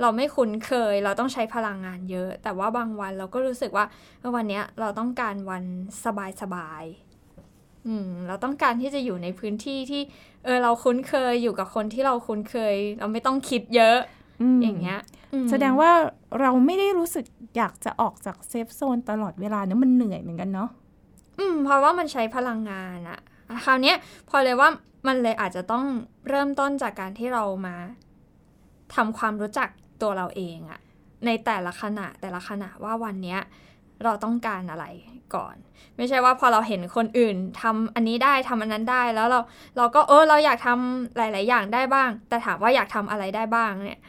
[0.00, 3.84] เราไม่คุ้นเคย เราต้องใช้พลังงานเยอะ แต่ว่าบางวันเราก็รู้สึกว่า
[4.34, 5.64] วันนี้เราต้องการวัน
[6.40, 7.05] สบายๆ
[7.86, 10.02] อืมเราต้องการที่จะอยู่ในพื้นที่ที่
[10.44, 13.98] เออเราคุ้นเคยอยู่กับคนที่เราคุ้นเคย เราไม่ต้องคิดเยอะ
[14.62, 15.00] อย่างเงี้ย
[15.50, 15.90] แสดงว่า
[16.40, 17.24] เราไม่ได้รู้สึก
[17.56, 20.68] อยากจะออกจากเซฟโซนตลอดเวลาเนะมันเหนื่อยเหมือนกันเนาะ
[21.38, 23.18] อืม เพราะว่ามันใช้พลังงานอะ
[23.64, 23.96] คราวนี้ย
[24.28, 24.68] พอเลยว่า
[25.06, 25.84] มันเลยอาจจะต้อง
[26.28, 27.76] เริ่มต้นจากการที่เรามา
[28.94, 29.68] ทำความรู้จัก
[30.02, 30.80] ตัวเราเองอะ
[31.26, 33.40] ในแต่ละขณะแต่ละขณะว่าวันเนี้ย
[34.04, 34.84] เราต้องการอะไร
[35.34, 35.56] ก่อน
[35.96, 39.40] ไม่ใช่ว่าพอเราเห็นคนอื่นทำอันนี้ได้ทำอันนั้นได้แล้วเรา
[39.76, 44.00] เราก็เออเราอยากทำหลาย ๆ อย่างได้บ้าง แต่ถามว่าอยากทำอะไรได้บ้างเนี่ย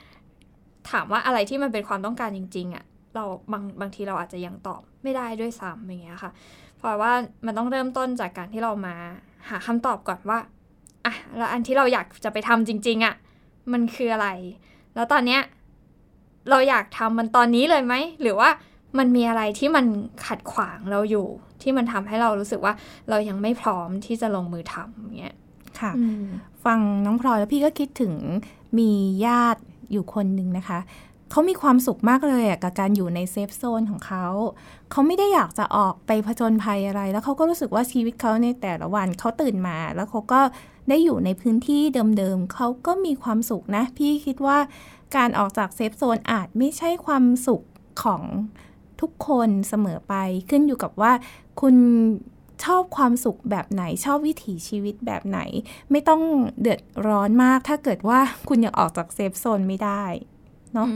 [0.91, 2.83] ถามว่าอะไรที่มันเป็นความต้องการจริง ๆอะ่ะ
[3.15, 6.31] เราบางบางทีเราอาจจะยังตอบไม่ได้ด้วยซ้ำอย่างเงี้ยค่ะ
[6.77, 7.13] เพราะว่า
[7.45, 8.95] มันต้องเริ่มต้นจากการที่เรามา
[9.49, 10.39] หาคำตอบก่อนว่า
[11.05, 13.15] อะแล้วอันที่เราอยากจะไปทำจริง ๆอะ่ะ
[13.71, 14.29] มันคืออะไร
[14.95, 15.41] แล้วตอนเนี้ย
[16.49, 18.49] เราอยากทำมันตอนนี้เลยไหมหรือว่า
[18.97, 19.85] มันมีอะไรที่มัน
[20.25, 21.27] ขัดขวางเราอยู่
[21.61, 22.73] ที่มันทำให้เรารู้สึกว่า
[23.09, 25.35] เรายังไม่พร้อมที่จะลงมือทำเงี้ย
[25.79, 25.91] ค่ะ
[26.65, 28.13] ฟังน้องพลอยแล้วพี่ก็คิดถึง
[28.79, 28.91] มี
[29.25, 30.79] ญาติอยู่คนหนึ่งนะคะ
[31.31, 34.25] เขามีความสุขมากเลยกับการอยู่ใน safe zone ของเขา
[34.91, 40.41] เขาไม่ได้อยากจะออกไปผจญภัยอะไร แล้วเขาก็รู้สึกว่าชีวิตเขาในแต่ละวันเขาตื่นมา แล้วเขาก็
[40.89, 41.81] ได้อยู่ในพื้นที่
[42.17, 44.57] เดิมๆเขาก็มีความสุขนะ พี่คิดว่า
[45.15, 47.61] การออกจาก safe zone อาจไม่ใช่ความสุข
[48.03, 48.21] ของ
[49.01, 50.13] ทุกคนเสมอไป
[50.49, 51.11] ขึ้นอยู่กับว่า
[51.61, 51.75] คุณ
[52.65, 55.39] ชอบความสุขแบบไหนชอบวิถีชีวิตแบบไหน
[55.91, 56.21] ไม่ต้อง
[56.61, 60.03] เดือดร้อนมาก ถ้าเกิดว่าคุณยังออกจากเซฟโซนไม่ได้
[60.73, 60.87] เนาะ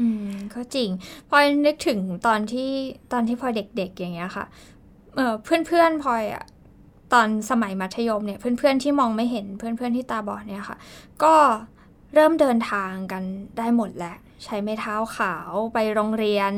[0.00, 0.88] อืมก็จริง
[1.28, 2.70] พลอยนึกถึงตอนที่
[3.12, 4.44] ตอนที่พลอยเด็ก ๆ อย่างเงี้ยค่ะ
[5.14, 6.44] เออเพื่อนๆพลอยอะ
[7.12, 10.76] ตอนสมัยมัธยมเนี่ยเพื่อนๆที่มองไม่เห็นเพื่อนๆที่ตาบอดเนี่ยค่ะ
[11.22, 11.34] ก็
[12.14, 13.22] เริ่มเดินทางกัน
[13.58, 16.52] ได้หมดแหละ ใช้ไม้เท้าขาวไปโรงเรียน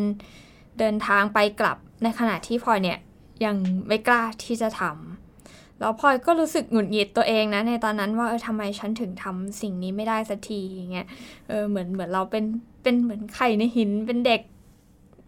[0.79, 2.99] เดินทางไปกลับในขณะที่พลอยเนี่ย
[3.45, 3.57] ยัง
[3.89, 11.07] ไม่กล้าที่จะทำแล้วพลอยก็รู้สึกหงุดหงิดตัวเองนะในตอนนั้นว่าเออทำไมฉันถึงทำสิ่งนี้ไม่ได้สักทีอย่างเงี้ย
[11.49, 12.45] เออเหมือนเหมือนเราเป็น
[12.83, 14.41] เป็นเหมือนไข่ในหินเป็นเด็ก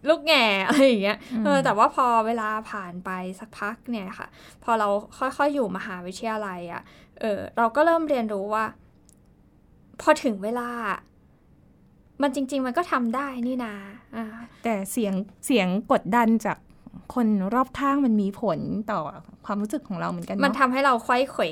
[0.09, 4.27] ลูกแง่อะไรอย่างเงี้ยเออแต่ว่าพอเวลาผ่านไปสักพักเนี่ยค่ะ
[4.63, 6.81] พอเราค่อยๆอยู่มหาวิทยาลัยอะ่ะ
[7.19, 8.65] เออเราก็เริ่มเรียนรู้ว่า
[10.01, 10.69] พอถึงเวลา
[12.21, 13.96] มันจริง ๆ มันก็ทำได้นี่นาอ่า
[14.63, 15.13] แต่เสียง
[15.45, 16.57] เสียงกดดันจาก
[17.15, 18.59] คนรอบข้างมันมีผล
[18.91, 19.01] ต่อ
[19.45, 21.43] ความรู้สึกของเราเหมือนกัน มันเนาะทำให้เราไขว้เขว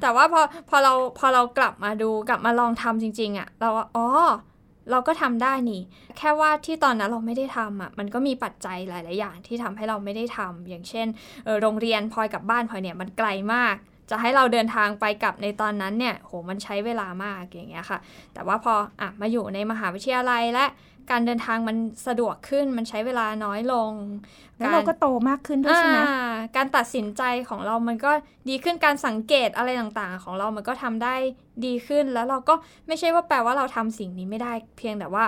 [0.00, 0.40] แต่ว่าพอ
[0.70, 4.06] พอเราพอเรากลับมาดูกลับมาลองทำจริง ๆอะ่ะ เราว่าอ๋อ
[4.90, 5.82] เราก็ทำได้นี่
[6.18, 11.06] แค่ว่าที่ตอนนั้นเราไม่ได้ทำอะ มันก็มีปัจจัยหลาย ๆ อย่างที่ทำให้เราไม่ได้ทำอย่างเช่น
[11.44, 13.74] เออโรงเรียนพลอยกับบ้านพลอยเนี่ยมันไกลมาก
[14.10, 17.98] จะให้เราเดินทางไปกลับในตอนนั้นเนี่ย โหมันใช้เวลามากอย่างเงี้ยค่ะ
[18.34, 20.64] แต่ว่าพออะมาอยู่ในมหาวิทยาลัยและ
[21.10, 23.92] การเดินทางมันสะดวกขึ้น มันใช้เวลาน้อยลง
[24.56, 28.10] แล้วเราก็โตมากขึ้นด้วยใช่ไหมอ่าการตัดสินใจของเรามันก็
[28.48, 31.14] ดีขึ้นการสังเกตอะไรต่างๆ ของเรามันก็ทำได้
[31.64, 32.54] ดีขึ้น แล้วเราก็
[32.86, 35.24] ไม่ใช่ว่าแปลว่าเราทำสิ่งนี้ไม่ได้ เพียงแต่ว่า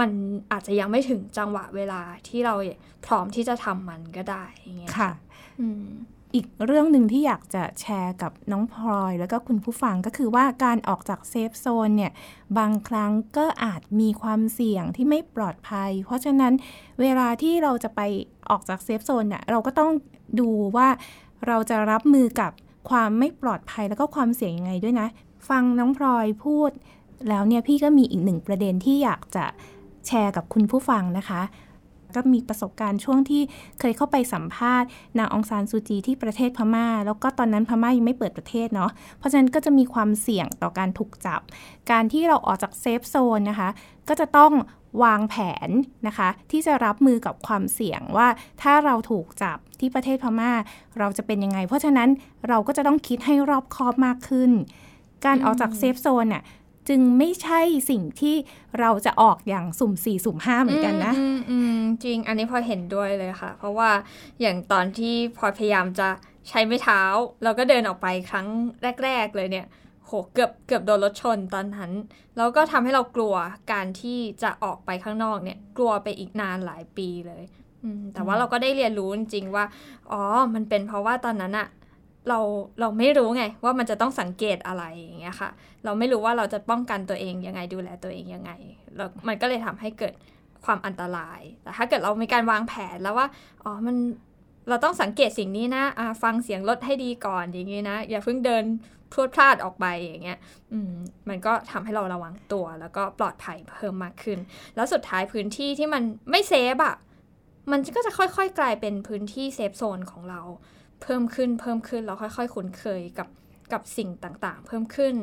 [0.00, 0.10] มัน
[0.52, 2.54] อาจจะยังไม่ถึงจังหวะเวลาที่เรา
[3.06, 5.10] พร้อมที่จะทำมันก็ได้อย่างเงี้ยค่ะ
[6.34, 12.12] อีกเรื่องหนึ่งที่อยากจะแชร์กับน้องพลอย แล้วก็คุณผู้ฟังก็คือว่าการออกจากเซฟโซนเนี่ย
[12.58, 16.52] บางครั้งก็อาจมีความเสี่ยงที่ไม่ปลอดภัย เพราะฉะนั้น
[17.00, 18.00] เวลาที่เราจะไป
[18.50, 19.90] ออกจากเซฟโซนเนี่ยเราก็ต้อง
[20.40, 20.88] ดูว่า
[21.46, 22.52] เราจะรับมือกับ
[22.90, 25.08] ความไม่ปลอดภัยแล้วก็ความเสี่ยงยังไงด้วยนะ
[25.48, 26.70] ฟังน้องพลอยพูด
[27.28, 29.44] แล้วเนี่ยพี่ก็มีอีกหนึ่งประเด็นที่อยากจะ
[30.06, 31.40] แชร์กับคุณผู้ฟังนะคะ
[32.16, 33.42] ก็มีประสบการณ์ช่วงที่
[33.80, 41.40] เคยเข้าไปสัมภาษณ์ นางองซานซูจีที่ประเทศพม่า แล้วก็ตอนนั้นพม่ายังไม่เปิดประเทศเนาะเพราะฉะนั้นก็จะมีความเสี่ยงต่อการถูกจับ
[41.90, 43.68] การที่เราออกจากเซฟโซนนะคะ
[44.08, 44.52] ก็จะต้อง
[45.04, 45.34] วางแผ
[45.68, 45.70] น
[46.06, 48.28] นะคะ ที่จะรับมือกับความเสี่ยงว่า
[48.62, 50.52] ถ้าเราถูกจับที่ประเทศพม่า
[50.98, 52.08] เราจะเป็นยังไง เพราะฉะนั้น
[52.48, 54.50] เราก็จะต้องคิดให้รอบคอบมากขึ้น
[55.26, 56.42] การออกจากเซฟโซนน่ะ
[56.88, 58.36] จึงไม่ใช่สิ่งที่
[58.80, 63.90] เราจะออกอย่างสุ่มสี่สุ่มห้าเหมือนกันนะอืมอืมจริง อันนี้พลอยเห็นด้วยเลยค่ะ เพราะว่า
[64.40, 66.08] อย่างตอนที่พลอยพยายามจะ
[66.48, 67.02] ใช้ไม้เท้า
[67.42, 68.46] เราก็เดินออกไปครั้ง
[69.04, 69.66] แรก ๆ เลยเนี่ย
[70.06, 71.92] โหเกือบเกือบโดนรถชนตอนนั้น
[72.36, 73.34] แล้วก็ทำให้เรากลัว
[73.72, 77.44] การที่จะออกไปข้างนอกเนี่ย กลัวไปอีกนานหลายปีเลย
[77.84, 79.64] อืมแต่ว่าเราก็ได้เรียนรู้จริงๆว่า
[80.10, 80.22] อ๋อ
[80.54, 81.68] มันเป็นเพราะว่าตอนนั้นอะ
[82.28, 82.38] เรา
[82.80, 85.50] เราไม่รู้ไงว่ามันจะต้องสังเกตอะไรอย่างเงี้ยค่ะ
[85.84, 88.52] เราไม่รู้ว่าเราจะป้องกันตัวเองยังไงดูแลตัวเองยังไง
[88.96, 90.14] แล้วมันก็เลยทำให้เกิด
[90.64, 93.26] ความอันตราย แต่ถ้าเกิดเรามีการวางแผนแล้วว่า
[93.64, 93.96] อ๋อมัน
[94.68, 98.64] เราต้องสังเกตสิ่งนี้นะอ่าฟังเสียงรถให้ดีก่อนอย่างงี้นะ อย่าเพิ่งเดิน
[99.12, 100.38] พรวดพลาดออกไปอย่างเงี้ย
[100.72, 100.92] อืม
[101.28, 104.38] มันก็ทำให้เราระวังตัว แล้วก็ปลอดภัยเพิ่มมากขึ้น
[104.76, 106.96] แล้วสุดท้ายพื้นที่ที่มันไม่เซฟอะ
[107.70, 110.40] มันก็จะค่อยๆ กลายเป็นพื้นที่เซฟโซนของเรา
[111.02, 113.28] เพิ่มขึ้นเพิ่มขึ้นเราค่อยๆ คุ้นเคยกับ
[113.72, 115.14] กับสิ่งต่างๆ เพิ่มขึ้น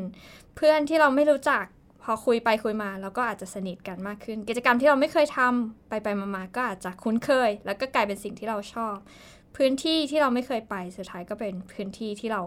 [0.55, 1.63] เพื่อนที่เราไม่รู้จัก
[2.03, 8.95] พอคุยไปคุยมาเราก็อาจจะสนิทกันมากขึ้น กิจกรรมที่เราไม่เคยทำไปไปมาๆก็อาจจะคุ้นเคย แล้วก็กลายเป็นสิ่งที่เราชอบ
[9.55, 12.41] พื้นที่ที่เราไม่เคยไปสุดท้ายก็เป็นพื้นที่ที่เรา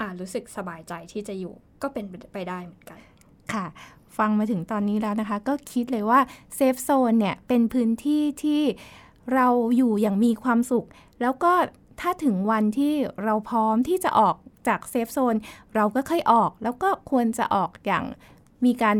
[0.00, 2.98] อ่ารู้สึกสบายใจที่จะอยู่ก็เป็นไปได้เหมือนกัน
[3.52, 3.66] ค่ะ
[4.18, 6.20] ฟังมาถึงตอนนี้แล้วนะคะ ก็คิดเลยว่า
[6.54, 8.62] เซฟโซนเนี่ยเป็นพื้นที่ที่
[9.34, 10.86] เราอยู่อย่างมีความสุข
[11.20, 11.52] แล้วก็
[12.00, 14.36] ถ้าถึงวันที่เราพร้อมที่จะออก
[14.68, 15.36] จาก safe zone
[15.74, 18.04] เราก็ค่อยออก แล้วก็ควรจะออกอย่าง
[18.64, 18.96] มีการ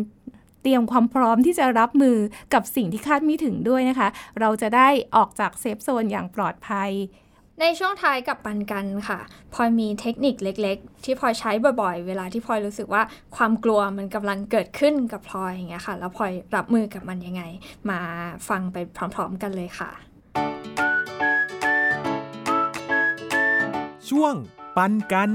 [0.62, 2.16] เตรียมความพร้อมที่จะรับมือ
[2.54, 4.08] กับสิ่งที่คาดไม่ถึงด้วยนะคะ
[4.40, 6.90] เราจะได้ออกจาก safe zone อย่างปลอดภัย
[7.60, 9.18] ในช่วงท้ายกับปันกันค่ะ
[9.54, 11.50] พลอยมีเทคนิคเล็ก ๆ ที่พลอยใช้
[11.82, 13.02] บ่อยๆ เวลาที่พลอยรู้สึกว่า
[13.36, 17.42] ความกลัวมันกำลังเกิดขึ้นกับพลอยอย่างเงี้ยค่ะ แล้วพลอยรับมือกับมันยังไง
[17.90, 18.00] มา
[18.48, 19.90] ฟังไปพร้อม ๆ กันเลยค่ะ
[24.10, 24.34] ช่วง
[24.76, 25.30] ปันกัน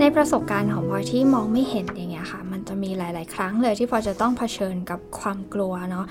[0.00, 6.06] ในประสบการณ์ของพลอยที่มองไม่เห็นอย่างเงี้ยค่ะ มันจะมีหลาย ๆ ครั้งเลยที่พลอยจะต้องเผชิญกับความกลัวเนาะ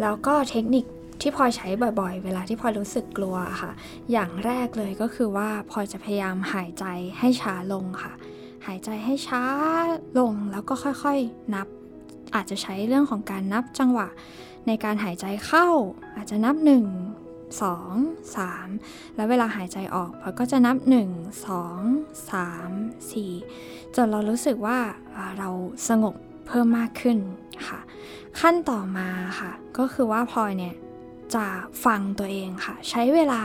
[0.00, 0.84] แล้วก็เทคนิค
[1.20, 1.68] ที่พลอยใช้
[2.00, 3.70] บ่อยๆ เวลาที่พลอยรู้สึกกลัวค่ะ
[4.12, 6.84] อย่างแรกเลยก็คือว่าพลอยจะพยายามหายใจ
[7.18, 8.12] ให้ช้าลงค่ะ
[8.66, 9.42] หายใจให้ช้า
[10.18, 11.68] ลงแล้วก็ค่อยๆนับ
[12.34, 14.08] อาจจะใช้เรื่องของการนับจังหวะ
[14.66, 15.68] ในการหายใจเข้า
[16.16, 16.66] อาจจะนับ 1
[17.60, 24.78] 2 3 แล้วเวลาหายใจออกพลอยก็จะนับ 1 2 3 4 จนเรารู้สึกว่า
[25.38, 25.48] เรา
[25.88, 26.14] สงบ
[26.46, 27.18] เพิ่มมากขึ้น
[27.68, 27.80] ค่ะ
[28.40, 29.08] ขั้นต่อมา
[29.40, 30.74] ค่ะ ก็คือว่าพลอยเนี่ย
[31.34, 31.46] จะ
[31.84, 33.42] ฟังตัวเองค่ะ ใช้เวลา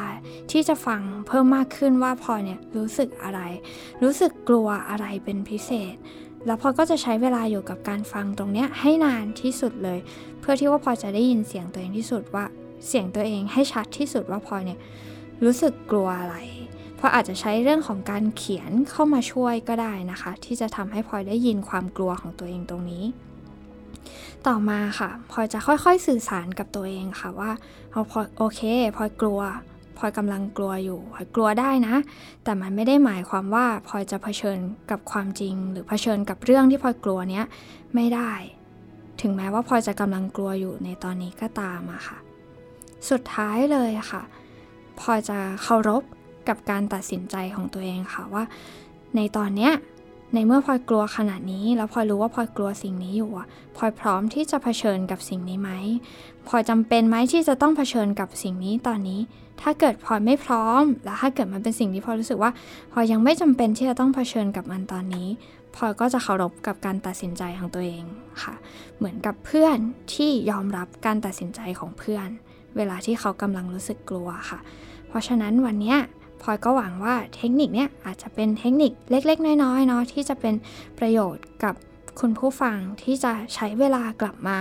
[0.52, 3.42] ที่จะฟังเพิ่มมากขึ้นว่าพลอยเนี่ยรู้สึกอะไร
[4.04, 5.96] รู้สึกกลัวอะไรเป็นพิเศษ
[6.46, 10.00] แล้วพอก็จะใช้เวลาอยู่กับการฟังตรงเนี้ยให้นานที่สุดเลย
[10.40, 12.46] เพื่อที่ว่าพอจะได้ยินเสียงตัวเองที่สุดว่า
[12.88, 14.80] เสียงตัวเองให้ชัดที่สุดว่าพอเนี่ย
[15.44, 16.36] รู้สึกกลัวอะไร
[17.00, 23.04] พออาจจะใช้เรื่องของการเขียนเข้ามาช่วยก็ได้นะคะ ที่จะทำให้พลอยได้ยินความกลัวของตัวเองตรงนี้
[24.48, 27.52] ต่อมาค่ะพลอยจะค่อยๆสื่อสารกับตัวเองค่ะว่า
[27.92, 28.62] เอาพอโอเค
[28.96, 29.42] พลอยกลัว
[30.00, 31.96] พลอยกำลังกลัวอยู่พลอยกลัวได้นะ
[32.44, 34.58] แต่มันไม่ได้หมายความว่าพลอยจะเผชิญ
[34.92, 37.46] กับความจริง หรือเผชิญกับเรื่องที่พลอยกลัวเนี้ย
[37.96, 38.32] ไม่ได้
[39.22, 42.18] ถึงแม้ว่าพลอยจะกำลังกลัวอยู่ในตอนนี้ก็ตามอะค่ะ
[43.10, 44.22] สุดท้ายเลยค่ะ
[45.00, 46.04] พลอยจะเคารพ
[46.50, 48.44] กับการตัดสินใจของตัวเองค่ะว่า
[49.16, 49.72] ในตอนเนี้ย
[50.34, 55.72] ในเมื่อพลอยกลัวขนาดนี้ แล้วพลอยรู้ว่าพลอยกลัวสิ่งนี้อยู่อะพลอยพร้อมที่จะเผชิญกับสิ่งนี้ไหม
[56.48, 59.20] พลอยจำเป็นไหมที่จะต้องเผชิญกับสิ่งนี้ตอนนี้
[59.62, 62.52] ถ้าเกิดพลอยไม่พร้อม แล้วถ้าเกิดมันเป็นสิ่งที่พลอยรู้สึกว่า
[62.92, 65.28] พลอยยังไม่จำเป็นที่จะต้องเผชิญกับมันตอนนี้
[65.76, 68.04] พลอยก็จะเคารพกับการตัดสินใจของตัวเอง
[68.44, 68.54] ค่ะ
[68.98, 69.78] เหมือนกับเพื่อน
[70.14, 72.28] ที่ยอมรับการตัดสินใจของเพื่อน
[72.78, 74.60] เวลาที่เขากำลังรู้สึกกลัวค่ะ
[75.08, 75.96] เพราะฉะนั้นวันนี้
[76.42, 80.56] พลอยก็หวังว่าเทคนิคเนี้ยอาจจะเป็นเทคนิคเล็กๆ น้อยๆเนาะที่จะเป็น
[81.00, 81.76] ประโยชน์กับ
[82.20, 84.58] คุณผู้ฟังที่จะใช้เวลากลับมา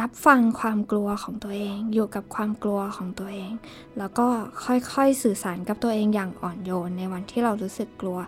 [0.00, 3.52] รับฟังความกลัวของตัวเอง อยู่กับความกลัวของตัวเอง
[3.98, 4.26] แล้วก็
[4.64, 8.18] ค่อยๆสื่อสารกับตัวเองอย่างอ่อนโยนในวันที่เรารู้สึกกลัว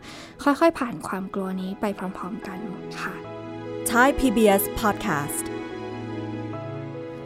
[0.42, 2.58] ค่อยๆ ผ่านความกลัวนี้ไปพร้อมๆกัน
[3.00, 3.14] ค่ะ
[3.90, 5.44] Thai PBS Podcast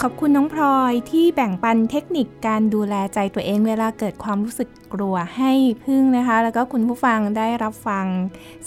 [0.03, 5.53] ขอบคุณน้องพลอยที่แบ่งปันเทคนิคการดูแลใจตัวเองเวลาเกิดความรู้สึกกลัวให้
[5.85, 8.07] พึ่งนะคะ แล้วก็คุณผู้ฟังได้รับฟัง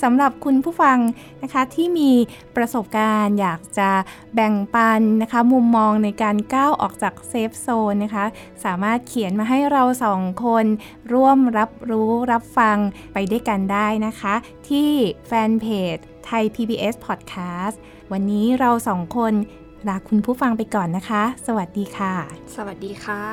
[0.02, 0.98] สำหรับคุณผู้ฟัง
[1.44, 2.12] นะคะที่มี
[2.56, 3.90] ประสบการณ์อยากจะ
[4.36, 8.26] แบ่งปันนะคะ มุมมองในการก้าวออกจากเซฟโซนนะคะ
[8.64, 10.66] สามารถเขียนมาให้เราสองคน
[11.14, 12.78] ร่วมรับรู้รับฟัง
[13.14, 14.34] ไปด้วยกันได้นะคะ
[14.70, 14.90] ที่
[15.28, 17.76] แฟนเพจไทย PBS Podcast
[18.12, 19.34] วันนี้เราสองคน
[19.88, 22.14] ลาคุณผู้ฟังไปก่อนนะคะ สวัสดีค่ะ
[22.56, 23.24] สวัสดีค่ะ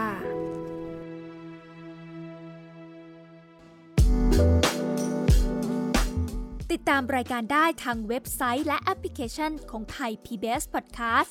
[6.72, 11.30] ติดตามรายการได้ทางเว็บไซต์และแอปพลิเคชันของไทย PBS Podcast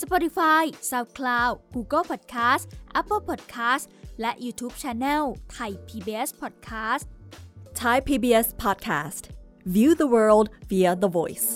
[0.00, 2.64] Spotify SoundCloud Google Podcast
[3.00, 3.84] Apple Podcast
[4.20, 7.04] และ YouTube Channel ไทย PBS Podcast
[7.80, 9.22] Thai PBS Podcast
[9.74, 11.48] View the world via the voice